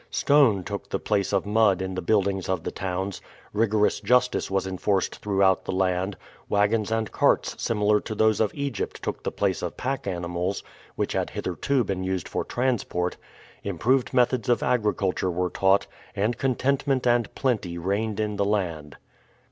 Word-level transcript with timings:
Stone 0.09 0.63
took 0.63 0.89
the 0.89 0.97
place 0.97 1.31
of 1.31 1.45
mud 1.45 1.79
in 1.79 1.93
the 1.93 2.01
buildings 2.01 2.49
of 2.49 2.63
the 2.63 2.71
towns, 2.71 3.21
rigorous 3.53 3.99
justice 3.99 4.49
was 4.49 4.65
enforced 4.65 5.17
throughout 5.17 5.63
the 5.65 5.71
land, 5.71 6.17
wagons 6.49 6.91
and 6.91 7.11
carts 7.11 7.53
similar 7.61 7.99
to 7.99 8.15
those 8.15 8.39
of 8.39 8.51
Egypt 8.55 9.03
took 9.03 9.21
the 9.21 9.31
place 9.31 9.61
of 9.61 9.77
pack 9.77 10.07
animals, 10.07 10.63
which 10.95 11.13
had 11.13 11.29
hitherto 11.29 11.83
been 11.83 12.03
used 12.03 12.27
for 12.27 12.43
transport, 12.43 13.15
improved 13.63 14.11
methods 14.11 14.49
of 14.49 14.63
agriculture 14.63 15.29
were 15.29 15.51
taught, 15.51 15.85
and 16.15 16.39
contentment 16.39 17.05
and 17.05 17.35
plenty 17.35 17.77
reigned 17.77 18.19
in 18.19 18.37
the 18.37 18.43
land. 18.45 18.97